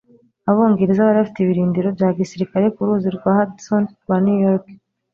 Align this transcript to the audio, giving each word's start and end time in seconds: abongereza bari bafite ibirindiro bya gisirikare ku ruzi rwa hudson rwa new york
abongereza 0.49 1.07
bari 1.07 1.17
bafite 1.19 1.39
ibirindiro 1.41 1.87
bya 1.97 2.09
gisirikare 2.17 2.65
ku 2.75 2.79
ruzi 2.87 3.09
rwa 3.17 3.31
hudson 3.37 3.83
rwa 4.03 4.17
new 4.23 4.39
york 4.47 4.65